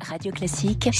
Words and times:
Radio 0.00 0.32
Classique, 0.32 0.90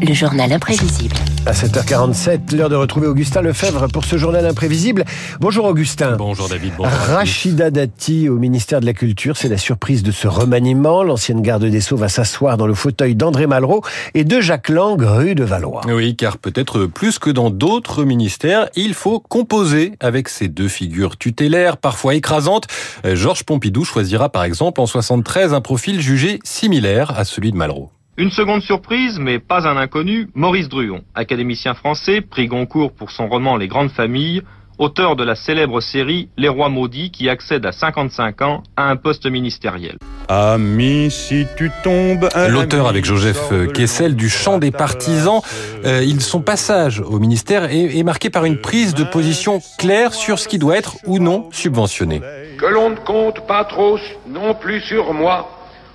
le 0.00 0.14
journal 0.14 0.52
imprévisible. 0.52 1.16
À 1.46 1.52
7h47, 1.52 2.56
l'heure 2.56 2.68
de 2.68 2.74
retrouver 2.74 3.06
Augustin 3.06 3.40
Lefebvre 3.40 3.88
pour 3.88 4.04
ce 4.04 4.16
journal 4.16 4.44
imprévisible. 4.46 5.04
Bonjour 5.40 5.64
Augustin. 5.64 6.16
Bonjour 6.16 6.48
David. 6.48 6.72
Bonjour 6.76 6.92
Rachida 6.92 7.70
Dati 7.70 8.28
au 8.28 8.36
ministère 8.36 8.80
de 8.80 8.86
la 8.86 8.92
Culture, 8.92 9.36
c'est 9.36 9.48
la 9.48 9.58
surprise 9.58 10.02
de 10.02 10.10
ce 10.10 10.28
remaniement. 10.28 11.02
L'ancienne 11.02 11.42
garde 11.42 11.64
des 11.64 11.80
Sceaux 11.80 11.96
va 11.96 12.08
s'asseoir 12.08 12.56
dans 12.56 12.66
le 12.66 12.74
fauteuil 12.74 13.14
d'André 13.14 13.46
Malraux 13.46 13.82
et 14.14 14.24
de 14.24 14.40
Jacques 14.40 14.68
Lang, 14.68 15.00
rue 15.00 15.34
de 15.34 15.44
Valois. 15.44 15.82
Oui, 15.88 16.16
car 16.16 16.38
peut-être 16.38 16.86
plus 16.86 17.18
que 17.18 17.30
dans 17.30 17.50
d'autres 17.50 18.04
ministères, 18.04 18.68
il 18.76 18.94
faut 18.94 19.20
composer 19.20 19.92
avec 20.00 20.28
ces 20.28 20.48
deux 20.48 20.68
figures 20.68 21.16
tutélaires, 21.16 21.76
parfois 21.76 22.14
écrasantes. 22.14 22.66
Georges 23.04 23.44
Pompidou 23.44 23.84
choisira 23.84 24.28
par 24.28 24.44
exemple 24.44 24.80
en 24.80 24.86
73 24.86 25.54
un 25.54 25.60
profil 25.60 26.00
jugé 26.00 26.38
similaire 26.44 27.16
à 27.16 27.24
celui 27.24 27.52
de 27.52 27.56
Malraux. 27.56 27.90
Une 28.18 28.30
seconde 28.30 28.62
surprise, 28.62 29.18
mais 29.18 29.38
pas 29.38 29.68
un 29.68 29.76
inconnu, 29.76 30.30
Maurice 30.34 30.70
Druon, 30.70 31.02
académicien 31.14 31.74
français, 31.74 32.22
prix 32.22 32.46
Goncourt 32.46 32.92
pour 32.92 33.10
son 33.10 33.28
roman 33.28 33.58
Les 33.58 33.68
Grandes 33.68 33.90
Familles, 33.90 34.40
auteur 34.78 35.16
de 35.16 35.22
la 35.22 35.34
célèbre 35.34 35.82
série 35.82 36.30
Les 36.38 36.48
Rois 36.48 36.70
Maudits 36.70 37.10
qui 37.10 37.28
accède 37.28 37.66
à 37.66 37.72
55 37.72 38.40
ans 38.40 38.62
à 38.74 38.88
un 38.88 38.96
poste 38.96 39.26
ministériel. 39.26 39.98
Ami, 40.28 41.10
si 41.10 41.46
tu 41.58 41.70
tombes... 41.84 42.30
L'auteur 42.48 42.88
avec 42.88 43.04
Joseph 43.04 43.52
Kessel 43.74 44.16
du 44.16 44.30
Chant 44.30 44.56
des 44.56 44.70
Partisans, 44.70 45.42
euh, 45.84 46.02
son 46.18 46.40
passage 46.40 47.00
au 47.00 47.18
ministère 47.18 47.64
est, 47.64 47.98
est 47.98 48.02
marqué 48.02 48.30
par 48.30 48.46
une 48.46 48.62
prise 48.62 48.94
de 48.94 49.04
position 49.04 49.60
claire 49.76 50.14
sur 50.14 50.38
ce 50.38 50.48
qui 50.48 50.58
doit 50.58 50.78
être 50.78 50.96
ou 51.04 51.18
non 51.18 51.50
subventionné. 51.52 52.22
Que 52.56 52.64
l'on 52.64 52.88
ne 52.88 52.96
compte 52.96 53.46
pas 53.46 53.66
trop 53.66 53.98
non 54.26 54.54
plus 54.54 54.80
sur 54.80 55.12
moi 55.12 55.50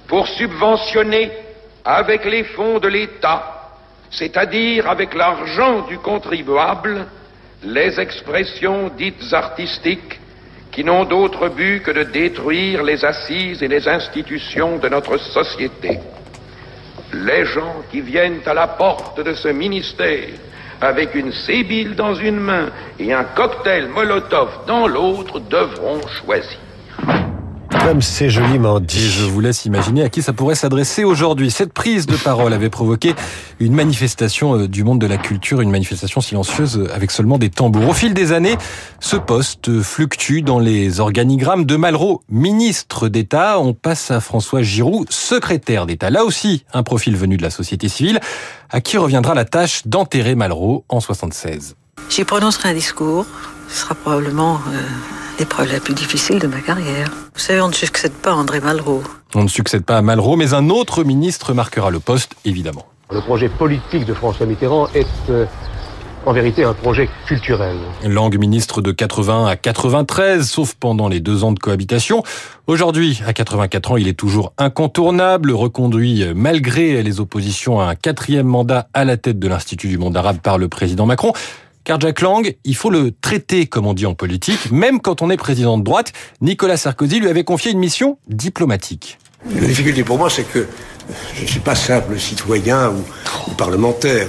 pour 0.07 0.27
subventionner 0.27 1.31
avec 1.84 2.26
les 2.26 2.44
fonds 2.44 2.80
de 2.80 2.88
l'État, 2.88 3.70
c'est-à-dire 4.09 4.90
avec 4.90 5.13
l'argent 5.13 5.82
du 5.88 5.98
contribuable, 5.99 7.05
les 7.63 7.99
expressions 7.99 8.90
dites 8.98 9.32
artistiques 9.32 10.20
qui 10.71 10.84
n'ont 10.84 11.05
d'autre 11.05 11.49
but 11.49 11.82
que 11.84 11.91
de 11.91 12.04
détruire 12.04 12.84
les 12.84 13.04
assises 13.04 13.62
et 13.62 13.68
les 13.68 13.88
institutions 13.88 14.77
de 14.77 14.90
notre 14.90 15.18
société. 15.18 15.99
Les 17.13 17.46
gens 17.46 17.84
qui 17.91 18.01
viennent 18.01 18.41
à 18.45 18.54
la 18.54 18.68
porte 18.68 19.21
de 19.21 19.34
ce 19.34 19.49
ministère 19.49 20.29
avec 20.79 21.13
une 21.13 21.32
sébile 21.32 21.95
dans 21.95 22.16
une 22.16 22.40
main 22.40 22.70
et 22.98 23.13
un 23.13 23.26
cocktail 23.26 23.88
Molotov 23.90 24.66
dans 24.66 24.88
l'autre 24.88 25.40
devront 25.40 26.01
choisir. 26.07 26.57
Comme 27.84 28.01
c'est 28.01 28.29
joliment 28.29 28.79
dit. 28.79 28.98
Et 28.99 29.10
je 29.10 29.24
vous 29.24 29.40
laisse 29.40 29.65
imaginer 29.65 30.04
à 30.04 30.10
qui 30.10 30.21
ça 30.21 30.34
pourrait 30.34 30.55
s'adresser 30.55 31.04
aujourd'hui. 31.04 31.49
Cette 31.49 31.74
prise 31.74 32.05
de 32.05 32.15
parole 32.15 32.54
avait 32.54 32.70
provoqué 32.70 33.15
une 33.60 33.73
manifestation 33.73 34.55
euh, 34.55 34.68
du 34.68 34.84
monde 34.84 34.99
de 34.99 35.07
la 35.07 35.18
culture, 35.18 35.62
une 35.62 35.71
manifestation 35.71 36.21
silencieuse 36.21 36.88
avec 36.93 37.10
seulement 37.10 37.40
des 37.40 37.49
tambours. 37.49 37.90
Au 37.90 37.93
fil 37.93 38.13
des 38.13 38.34
années, 38.34 38.55
ce 38.99 39.15
poste 39.15 39.82
fluctue 39.82 40.41
dans 40.41 40.60
les 40.60 40.99
organigrammes 40.99 41.65
de 41.65 41.76
Malraux, 41.76 42.21
ministre 42.29 43.07
d'État. 43.07 43.60
On 43.60 43.73
passe 43.73 44.12
à 44.12 44.20
François 44.20 44.62
Giroud, 44.62 45.12
secrétaire 45.12 45.88
d'État. 45.88 46.12
Là 46.12 46.23
aussi, 46.23 46.63
un 46.73 46.84
profil 46.84 47.18
venu 47.18 47.38
de 47.38 47.43
la 47.43 47.49
société 47.49 47.90
civile, 47.90 48.20
à 48.70 48.79
qui 48.82 48.98
reviendra 48.98 49.34
la 49.34 49.45
tâche 49.45 49.88
d'enterrer 49.88 50.35
Malraux 50.35 50.85
en 50.88 50.99
76. 50.99 51.76
J'y 52.10 52.26
prononcerai 52.26 52.70
un 52.70 52.73
discours. 52.73 53.26
Ce 53.70 53.82
sera 53.82 53.95
probablement... 53.95 54.60
Euh 54.71 55.20
l'épreuve 55.40 55.71
la 55.71 55.79
plus 55.79 55.93
difficile 55.93 56.40
de 56.40 56.48
ma 56.48 56.60
carrière. 56.60 57.10
Vous 57.34 57.40
savez, 57.40 57.62
on 57.62 57.68
ne 57.68 57.74
succède 57.74 58.13
pas 58.13 58.32
à 58.32 58.35
André 58.35 58.60
Malraux. 58.60 59.04
On 59.35 59.43
ne 59.43 59.49
succède 59.49 59.84
pas 59.84 59.98
à 59.98 60.01
Malraux, 60.01 60.35
mais 60.35 60.54
un 60.54 60.70
autre 60.70 61.04
ministre 61.04 61.54
marquera 61.54 61.90
le 61.90 61.99
poste, 61.99 62.35
évidemment. 62.46 62.85
Le 63.12 63.21
projet 63.21 63.49
politique 63.49 64.06
de 64.06 64.13
François 64.13 64.46
Mitterrand 64.46 64.88
est 64.94 65.07
euh, 65.29 65.46
en 66.25 66.34
vérité 66.34 66.63
un 66.63 66.73
projet 66.73 67.09
culturel. 67.28 67.78
Langue 68.06 68.38
ministre 68.38 68.81
de 68.81 68.91
80 68.91 69.47
à 69.47 69.55
93, 69.55 70.47
sauf 70.47 70.75
pendant 70.75 71.09
les 71.09 71.19
deux 71.19 71.44
ans 71.44 71.51
de 71.51 71.59
cohabitation. 71.59 72.23
Aujourd'hui, 72.67 73.22
à 73.25 73.34
84 73.34 73.91
ans, 73.91 73.97
il 73.97 74.07
est 74.07 74.17
toujours 74.17 74.53
incontournable, 74.57 75.51
reconduit 75.51 76.25
malgré 76.35 77.01
les 77.03 77.19
oppositions 77.19 77.79
à 77.79 77.85
un 77.85 77.95
quatrième 77.95 78.47
mandat 78.47 78.88
à 78.94 79.03
la 79.03 79.17
tête 79.17 79.39
de 79.39 79.47
l'Institut 79.47 79.88
du 79.88 79.97
monde 79.97 80.16
arabe 80.16 80.38
par 80.39 80.57
le 80.57 80.67
président 80.67 81.05
Macron. 81.05 81.34
Car 81.83 81.99
Jack 81.99 82.21
Lang, 82.21 82.55
il 82.63 82.75
faut 82.75 82.89
le 82.89 83.11
traiter, 83.11 83.65
comme 83.65 83.87
on 83.87 83.93
dit 83.93 84.05
en 84.05 84.13
politique, 84.13 84.71
même 84.71 85.01
quand 85.01 85.21
on 85.21 85.29
est 85.29 85.37
président 85.37 85.77
de 85.77 85.83
droite. 85.83 86.13
Nicolas 86.39 86.77
Sarkozy 86.77 87.19
lui 87.19 87.27
avait 87.27 87.43
confié 87.43 87.71
une 87.71 87.79
mission 87.79 88.17
diplomatique. 88.27 89.17
La 89.49 89.65
difficulté 89.67 90.03
pour 90.03 90.19
moi, 90.19 90.29
c'est 90.29 90.43
que 90.43 90.67
je 91.35 91.41
ne 91.41 91.47
suis 91.47 91.59
pas 91.59 91.73
simple 91.73 92.19
citoyen 92.19 92.89
ou, 92.89 93.03
ou, 93.47 93.55
parlementaire. 93.55 94.27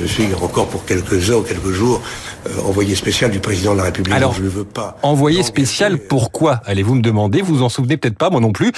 Je 0.00 0.06
suis 0.06 0.28
encore 0.40 0.68
pour 0.68 0.84
quelques 0.84 1.30
heures, 1.30 1.44
quelques 1.44 1.70
jours, 1.70 2.00
euh, 2.46 2.60
envoyé 2.62 2.94
spécial 2.94 3.30
du 3.30 3.40
président 3.40 3.72
de 3.72 3.78
la 3.78 3.84
République. 3.84 4.14
Alors, 4.14 4.32
je 4.32 4.42
ne 4.42 4.48
veux 4.48 4.64
pas. 4.64 4.96
Envoyé 5.02 5.42
spécial, 5.42 5.98
pourquoi 5.98 6.60
Allez-vous 6.64 6.94
me 6.94 7.02
demander? 7.02 7.42
Vous 7.42 7.62
en 7.62 7.68
souvenez 7.68 7.96
peut-être 7.96 8.16
pas, 8.16 8.30
moi 8.30 8.40
non 8.40 8.52
plus. 8.52 8.72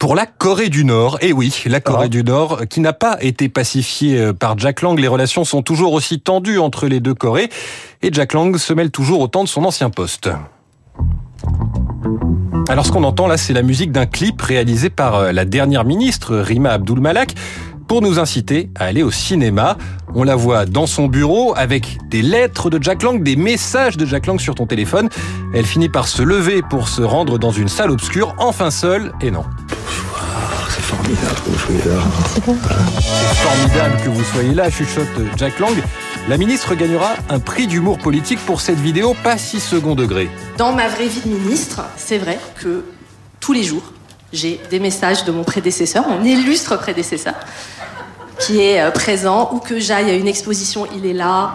Pour 0.00 0.14
la 0.14 0.24
Corée 0.24 0.70
du 0.70 0.86
Nord. 0.86 1.18
Et 1.20 1.34
oui, 1.34 1.62
la 1.66 1.78
Corée 1.78 2.06
ah. 2.06 2.08
du 2.08 2.24
Nord, 2.24 2.62
qui 2.70 2.80
n'a 2.80 2.94
pas 2.94 3.18
été 3.20 3.50
pacifiée 3.50 4.32
par 4.32 4.58
Jack 4.58 4.80
Lang. 4.80 4.98
Les 4.98 5.06
relations 5.06 5.44
sont 5.44 5.60
toujours 5.60 5.92
aussi 5.92 6.20
tendues 6.20 6.58
entre 6.58 6.86
les 6.86 7.00
deux 7.00 7.12
Corées. 7.12 7.50
Et 8.00 8.08
Jack 8.10 8.32
Lang 8.32 8.56
se 8.56 8.72
mêle 8.72 8.90
toujours 8.90 9.20
au 9.20 9.28
temps 9.28 9.44
de 9.44 9.48
son 9.48 9.62
ancien 9.62 9.90
poste. 9.90 10.30
Alors 12.70 12.86
ce 12.86 12.92
qu'on 12.92 13.04
entend 13.04 13.26
là, 13.26 13.36
c'est 13.36 13.52
la 13.52 13.60
musique 13.60 13.92
d'un 13.92 14.06
clip 14.06 14.40
réalisé 14.40 14.88
par 14.88 15.34
la 15.34 15.44
dernière 15.44 15.84
ministre, 15.84 16.34
Rima 16.34 16.70
Abdul 16.70 16.98
Malak, 16.98 17.34
pour 17.86 18.00
nous 18.00 18.18
inciter 18.18 18.70
à 18.76 18.84
aller 18.84 19.02
au 19.02 19.10
cinéma. 19.10 19.76
On 20.14 20.24
la 20.24 20.34
voit 20.34 20.64
dans 20.64 20.86
son 20.86 21.08
bureau 21.08 21.52
avec 21.56 21.98
des 22.08 22.22
lettres 22.22 22.70
de 22.70 22.82
Jack 22.82 23.02
Lang, 23.02 23.22
des 23.22 23.36
messages 23.36 23.98
de 23.98 24.06
Jack 24.06 24.26
Lang 24.26 24.40
sur 24.40 24.54
ton 24.54 24.64
téléphone. 24.64 25.10
Elle 25.52 25.66
finit 25.66 25.90
par 25.90 26.08
se 26.08 26.22
lever 26.22 26.62
pour 26.62 26.88
se 26.88 27.02
rendre 27.02 27.38
dans 27.38 27.52
une 27.52 27.68
salle 27.68 27.90
obscure, 27.90 28.34
enfin 28.38 28.70
seule, 28.70 29.12
et 29.20 29.30
non. 29.30 29.44
Formidable 30.90 31.36
que 31.44 31.50
vous 31.50 31.58
soyez 31.58 31.84
là. 31.84 32.02
C'est 32.34 33.36
formidable 33.36 33.96
que 34.04 34.08
vous 34.08 34.24
soyez 34.24 34.54
là, 34.54 34.70
chuchote 34.70 35.06
Jack 35.36 35.60
Lang. 35.60 35.76
La 36.28 36.36
ministre 36.36 36.74
gagnera 36.74 37.10
un 37.28 37.38
prix 37.38 37.68
d'humour 37.68 37.98
politique 37.98 38.40
pour 38.44 38.60
cette 38.60 38.80
vidéo 38.80 39.14
pas 39.22 39.38
si 39.38 39.60
second 39.60 39.94
degré. 39.94 40.28
Dans 40.58 40.72
ma 40.72 40.88
vraie 40.88 41.06
vie 41.06 41.20
de 41.20 41.28
ministre, 41.28 41.82
c'est 41.96 42.18
vrai 42.18 42.40
que 42.60 42.84
tous 43.38 43.52
les 43.52 43.62
jours, 43.62 43.84
j'ai 44.32 44.60
des 44.70 44.80
messages 44.80 45.24
de 45.24 45.30
mon 45.30 45.44
prédécesseur, 45.44 46.08
mon 46.08 46.24
illustre 46.24 46.76
prédécesseur, 46.76 47.34
qui 48.40 48.60
est 48.60 48.80
euh, 48.80 48.90
présent, 48.90 49.50
ou 49.52 49.58
que 49.58 49.78
j'aille 49.78 50.10
à 50.10 50.14
une 50.14 50.26
exposition, 50.26 50.88
il 50.96 51.06
est 51.06 51.12
là. 51.12 51.54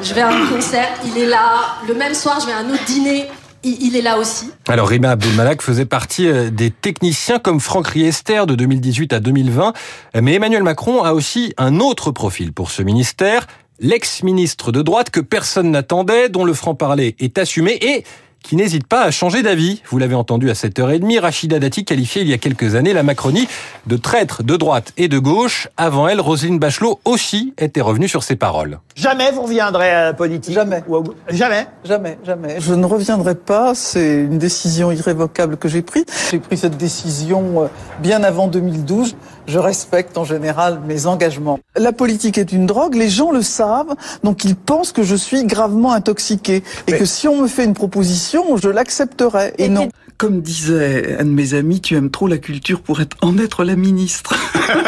Je 0.00 0.14
vais 0.14 0.22
à 0.22 0.28
un 0.28 0.46
concert, 0.46 0.88
il 1.04 1.18
est 1.18 1.26
là. 1.26 1.76
Le 1.86 1.92
même 1.94 2.14
soir, 2.14 2.40
je 2.40 2.46
vais 2.46 2.52
à 2.52 2.58
un 2.58 2.70
autre 2.70 2.84
dîner, 2.86 3.28
il 3.62 3.96
est 3.96 4.02
là 4.02 4.18
aussi. 4.18 4.50
Alors 4.68 4.88
Rima 4.88 5.10
Abdelmalak 5.10 5.62
faisait 5.62 5.86
partie 5.86 6.28
euh, 6.28 6.50
des 6.50 6.70
techniciens 6.70 7.38
comme 7.38 7.60
Franck 7.60 7.88
Riester 7.88 8.44
de 8.46 8.54
2018 8.54 9.12
à 9.12 9.20
2020. 9.20 9.72
Mais 10.20 10.34
Emmanuel 10.34 10.62
Macron 10.62 11.02
a 11.02 11.12
aussi 11.12 11.52
un 11.58 11.80
autre 11.80 12.10
profil 12.10 12.52
pour 12.52 12.70
ce 12.70 12.82
ministère, 12.82 13.46
l'ex-ministre 13.78 14.72
de 14.72 14.82
droite 14.82 15.10
que 15.10 15.20
personne 15.20 15.70
n'attendait, 15.70 16.28
dont 16.28 16.44
le 16.44 16.54
franc-parler 16.54 17.16
est 17.18 17.38
assumé 17.38 17.78
et 17.80 18.04
qui 18.42 18.56
n'hésite 18.56 18.86
pas 18.86 19.02
à 19.02 19.10
changer 19.10 19.42
d'avis. 19.42 19.82
Vous 19.90 19.98
l'avez 19.98 20.14
entendu 20.14 20.50
à 20.50 20.54
7h30, 20.54 21.20
Rachida 21.20 21.58
Dati 21.58 21.84
qualifiait 21.84 22.22
il 22.22 22.28
y 22.28 22.32
a 22.32 22.38
quelques 22.38 22.74
années 22.74 22.92
la 22.92 23.02
Macronie 23.02 23.48
de 23.86 23.96
traître 23.96 24.42
de 24.42 24.56
droite 24.56 24.92
et 24.96 25.08
de 25.08 25.18
gauche. 25.18 25.68
Avant 25.76 26.08
elle, 26.08 26.20
Roselyne 26.20 26.58
Bachelot 26.58 27.00
aussi 27.04 27.54
était 27.58 27.80
revenue 27.80 28.08
sur 28.08 28.22
ses 28.22 28.36
paroles. 28.36 28.78
Jamais 28.96 29.30
vous 29.32 29.42
reviendrez 29.42 29.90
à 29.90 30.04
la 30.06 30.12
politique 30.14 30.54
Jamais. 30.54 30.82
Jamais 31.30 31.66
Jamais, 31.84 32.18
jamais. 32.24 32.56
Je 32.60 32.74
ne 32.74 32.84
reviendrai 32.84 33.34
pas, 33.34 33.74
c'est 33.74 34.22
une 34.22 34.38
décision 34.38 34.90
irrévocable 34.92 35.56
que 35.56 35.68
j'ai 35.68 35.82
prise. 35.82 36.04
J'ai 36.30 36.38
pris 36.38 36.56
cette 36.56 36.76
décision 36.76 37.68
bien 38.00 38.22
avant 38.22 38.48
2012. 38.48 39.16
Je 39.50 39.58
respecte 39.58 40.16
en 40.16 40.24
général 40.24 40.80
mes 40.86 41.06
engagements. 41.06 41.58
La 41.76 41.90
politique 41.90 42.38
est 42.38 42.52
une 42.52 42.66
drogue, 42.66 42.94
les 42.94 43.08
gens 43.08 43.32
le 43.32 43.42
savent, 43.42 43.96
donc 44.22 44.44
ils 44.44 44.54
pensent 44.54 44.92
que 44.92 45.02
je 45.02 45.16
suis 45.16 45.44
gravement 45.44 45.92
intoxiqué 45.92 46.62
et 46.86 46.92
Mais... 46.92 46.98
que 46.98 47.04
si 47.04 47.26
on 47.26 47.42
me 47.42 47.48
fait 47.48 47.64
une 47.64 47.74
proposition, 47.74 48.56
je 48.56 48.68
l'accepterai. 48.68 49.54
Et, 49.58 49.64
et 49.64 49.68
non. 49.68 49.88
Comme 50.20 50.42
disait 50.42 51.16
un 51.18 51.24
de 51.24 51.30
mes 51.30 51.54
amis, 51.54 51.80
tu 51.80 51.94
aimes 51.96 52.10
trop 52.10 52.26
la 52.26 52.36
culture 52.36 52.82
pour 52.82 53.00
être, 53.00 53.16
en 53.22 53.38
être 53.38 53.64
la 53.64 53.74
ministre. 53.74 54.34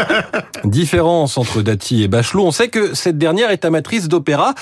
Différence 0.64 1.38
entre 1.38 1.62
Dati 1.62 2.02
et 2.02 2.08
Bachelot. 2.08 2.44
On 2.44 2.50
sait 2.50 2.68
que 2.68 2.92
cette 2.92 3.16
dernière 3.16 3.50
est 3.50 3.64
amatrice 3.64 4.08
d'opéra. 4.08 4.54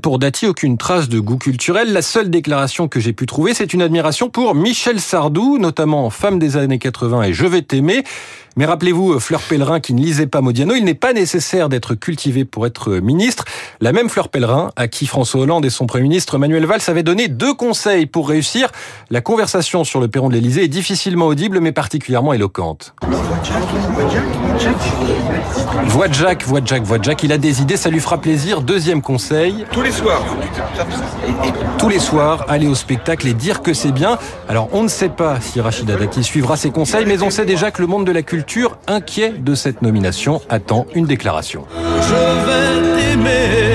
Pour 0.00 0.18
Dati, 0.18 0.46
aucune 0.46 0.78
trace 0.78 1.10
de 1.10 1.20
goût 1.20 1.36
culturel. 1.36 1.92
La 1.92 2.00
seule 2.00 2.30
déclaration 2.30 2.88
que 2.88 2.98
j'ai 2.98 3.12
pu 3.12 3.26
trouver, 3.26 3.52
c'est 3.52 3.74
une 3.74 3.82
admiration 3.82 4.30
pour 4.30 4.54
Michel 4.54 5.00
Sardou, 5.00 5.58
notamment 5.58 6.08
femme 6.08 6.38
des 6.38 6.56
années 6.56 6.78
80 6.78 7.24
et 7.24 7.32
Je 7.34 7.44
vais 7.44 7.60
t'aimer. 7.60 8.02
Mais 8.58 8.64
rappelez-vous, 8.64 9.20
Fleur 9.20 9.42
Pellerin 9.42 9.80
qui 9.80 9.92
ne 9.92 10.00
lisait 10.00 10.26
pas 10.26 10.40
Modiano, 10.40 10.74
il 10.74 10.84
n'est 10.84 10.94
pas 10.94 11.12
nécessaire 11.12 11.68
d'être 11.68 11.94
cultivé 11.94 12.46
pour 12.46 12.66
être 12.66 12.90
ministre. 12.90 13.44
La 13.82 13.92
même 13.92 14.08
Fleur 14.08 14.30
Pellerin 14.30 14.70
à 14.76 14.88
qui 14.88 15.06
François 15.06 15.42
Hollande 15.42 15.66
et 15.66 15.70
son 15.70 15.86
Premier 15.86 16.04
ministre 16.04 16.38
Manuel 16.38 16.64
Valls 16.64 16.80
avaient 16.86 17.02
donné 17.02 17.28
deux 17.28 17.52
conseils 17.52 18.06
pour 18.06 18.30
réussir 18.30 18.72
la 19.10 19.20
conversation 19.20 19.84
sur 19.84 20.00
le 20.00 20.05
le 20.06 20.10
perron 20.10 20.28
de 20.28 20.34
l'Elysée 20.34 20.62
est 20.62 20.68
difficilement 20.68 21.26
audible 21.26 21.58
mais 21.58 21.72
particulièrement 21.72 22.32
éloquente. 22.32 22.94
Voix 25.86 26.06
de 26.06 26.14
Jacques, 26.14 26.44
voix 26.44 26.60
de 26.60 26.66
Jacques, 26.68 26.84
voix 26.84 26.98
de 26.98 27.04
Jacques, 27.04 27.24
il 27.24 27.32
a 27.32 27.38
des 27.38 27.60
idées, 27.60 27.76
ça 27.76 27.90
lui 27.90 27.98
fera 27.98 28.18
plaisir. 28.18 28.60
Deuxième 28.60 29.02
conseil. 29.02 29.64
Tous 29.72 29.82
les 29.82 29.90
soirs. 29.90 30.22
Tous 31.78 31.88
les 31.88 31.98
soirs, 31.98 32.44
aller 32.48 32.68
au 32.68 32.76
spectacle 32.76 33.26
et 33.26 33.34
dire 33.34 33.62
que 33.62 33.74
c'est 33.74 33.90
bien. 33.90 34.16
Alors 34.48 34.68
on 34.72 34.84
ne 34.84 34.88
sait 34.88 35.08
pas 35.08 35.40
si 35.40 35.60
Rachida 35.60 35.96
Dati 35.96 36.22
suivra 36.22 36.56
ses 36.56 36.70
conseils, 36.70 37.04
mais 37.04 37.20
on 37.24 37.30
sait 37.30 37.44
déjà 37.44 37.72
que 37.72 37.82
le 37.82 37.88
monde 37.88 38.06
de 38.06 38.12
la 38.12 38.22
culture, 38.22 38.78
inquiet 38.86 39.30
de 39.30 39.56
cette 39.56 39.82
nomination, 39.82 40.40
attend 40.48 40.86
une 40.94 41.06
déclaration. 41.06 41.64
Je 42.00 42.14
vais 42.46 43.00
t'aimer, 43.00 43.65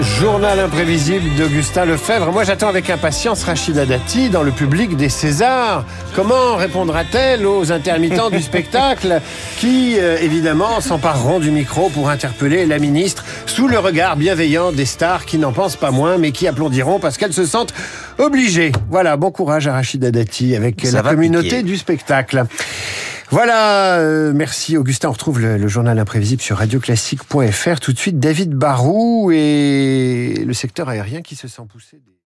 journal 0.00 0.60
imprévisible 0.60 1.34
d'Augustin 1.36 1.84
Lefebvre. 1.84 2.30
Moi, 2.32 2.44
j'attends 2.44 2.68
avec 2.68 2.88
impatience 2.88 3.42
Rachida 3.44 3.84
Dati 3.84 4.30
dans 4.30 4.42
le 4.42 4.52
public 4.52 4.96
des 4.96 5.08
Césars. 5.08 5.84
Comment 6.14 6.56
répondra-t-elle 6.56 7.46
aux 7.46 7.72
intermittents 7.72 8.30
du 8.30 8.40
spectacle 8.42 9.20
qui, 9.58 9.96
euh, 9.98 10.18
évidemment, 10.20 10.80
s'empareront 10.80 11.40
du 11.40 11.50
micro 11.50 11.88
pour 11.88 12.10
interpeller 12.10 12.64
la 12.66 12.78
ministre 12.78 13.24
sous 13.46 13.66
le 13.66 13.78
regard 13.78 14.16
bienveillant 14.16 14.70
des 14.72 14.86
stars 14.86 15.24
qui 15.24 15.38
n'en 15.38 15.52
pensent 15.52 15.76
pas 15.76 15.90
moins, 15.90 16.16
mais 16.16 16.30
qui 16.30 16.46
applaudiront 16.46 17.00
parce 17.00 17.18
qu'elles 17.18 17.32
se 17.32 17.46
sentent 17.46 17.74
obligées. 18.18 18.72
Voilà, 18.90 19.16
bon 19.16 19.30
courage 19.32 19.66
à 19.66 19.72
Rachida 19.72 20.10
Dati 20.10 20.54
avec 20.54 20.84
Ça 20.86 21.02
la 21.02 21.10
communauté 21.10 21.48
piquer. 21.48 21.62
du 21.64 21.76
spectacle. 21.76 22.44
Voilà, 23.30 23.98
euh, 23.98 24.32
merci 24.34 24.76
Augustin. 24.78 25.08
On 25.08 25.12
retrouve 25.12 25.40
le, 25.40 25.68
journal 25.68 25.98
imprévisible 25.98 26.40
sur 26.40 26.56
radioclassique.fr. 26.56 27.80
Tout 27.80 27.92
de 27.92 27.98
suite, 27.98 28.18
David 28.18 28.54
Barou 28.54 29.30
et 29.32 30.44
le 30.46 30.54
secteur 30.54 30.88
aérien 30.88 31.20
qui 31.20 31.36
se 31.36 31.46
sent 31.46 31.62
pousser. 31.68 31.98
des- 31.98 32.12